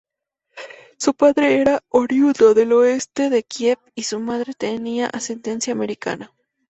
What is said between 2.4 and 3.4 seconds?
del oeste